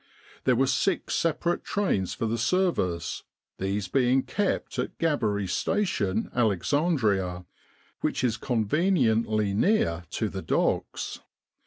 There 0.45 0.55
were 0.55 0.65
six 0.65 1.13
separate 1.13 1.63
trains 1.63 2.15
for 2.15 2.25
the 2.25 2.39
service, 2.39 3.21
these 3.59 3.87
being 3.87 4.23
kept 4.23 4.79
at 4.79 4.97
Gabbary 4.97 5.47
Station, 5.47 6.31
Alexandria, 6.33 7.45
which 7.99 8.23
is 8.23 8.35
conveniently 8.35 9.53
near 9.53 10.05
to 10.09 10.27
the 10.29 10.41
docks. 10.41 11.19